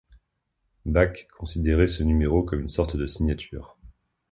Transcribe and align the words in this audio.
Bach 0.83 1.27
considérait 1.37 1.85
ce 1.85 2.01
numéro 2.01 2.41
comme 2.41 2.61
une 2.61 2.69
sorte 2.69 2.97
de 2.97 3.05
signature. 3.05 3.77